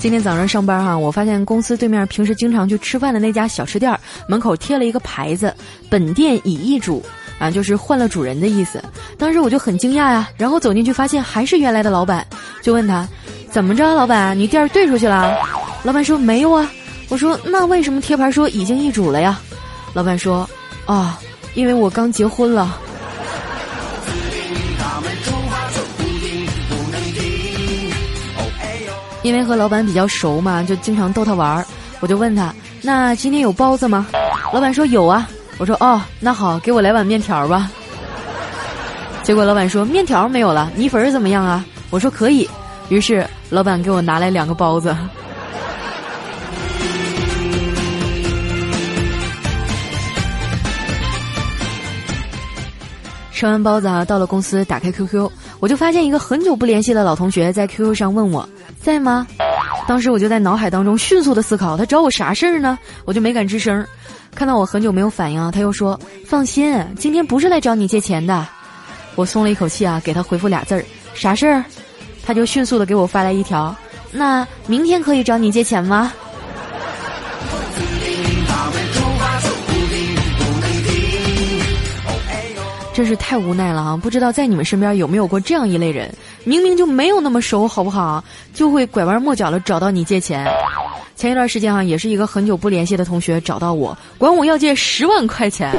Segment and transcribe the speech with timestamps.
[0.00, 5.54] 今天早上上班哈，我发现公司对面平时经常去吃饭的那家小吃店门口贴了一个牌子
[5.90, 7.04] ，“本店已易主”，
[7.38, 8.82] 啊，就是换了主人的意思。
[9.18, 12.26] 当时我就很惊讶呀，然后走进去发现还是原来的老板，
[12.62, 13.06] 就问他
[13.52, 15.36] ：“怎么着，老板，你店儿兑出去了？”
[15.84, 16.72] 老板说：“没有啊。”
[17.10, 19.38] 我说：“那为什么贴牌说已经易主了呀？”
[19.92, 20.48] 老板说
[20.86, 21.20] ：“啊，
[21.52, 22.80] 因为我刚结婚了。”
[29.22, 31.66] 因为和老板比较熟嘛，就经常逗他玩儿。
[32.00, 34.06] 我就问他：“那今天有包子吗？”
[34.52, 37.70] 老板说：“有啊。”我说：“哦，那好，给我来碗面条吧。”
[39.22, 42.48] 结果老板说：“面条没有了，米粉怎么样啊？”我说：“可以。”
[42.88, 44.96] 于是老板给我拿来两个包子。
[53.32, 58.48] 吃完包子啊，到了公司，打开 QQ，我就发现一个很久不联系的老同学在 QQ 上问我。
[58.80, 59.26] 在吗？
[59.86, 62.78] 当时我就在脑海当中迅速的思考，他找我啥事儿呢？
[63.04, 63.86] 我就没敢吱声。
[64.34, 68.46] 看到我很久没有反应，他又说：“放心，今天不是来找你借钱的。”
[69.16, 71.62] 我松了一口气啊，给他回复俩字儿：“啥事儿？”
[72.24, 73.74] 他就迅速的给我发来一条
[74.12, 76.12] ：“那明天可以找你借钱吗？”
[83.00, 83.96] 真是太无奈了啊！
[83.96, 86.12] 不知道在你们身边有没有过这样一类人，
[86.44, 88.22] 明明就没有那么熟，好不好？
[88.52, 90.46] 就会拐弯抹角的找到你借钱。
[91.16, 95.74] 前一段时间啊，也是一个很久不联系的同学找到我，管我要借十万块钱。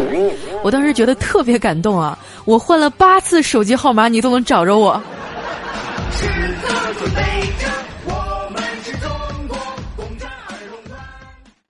[0.63, 2.17] 我当时觉得特别感动啊！
[2.43, 4.99] 我换了八次手机号码，你都能找着我。
[6.11, 6.27] 时
[6.63, 7.21] 刻准备
[7.59, 7.67] 着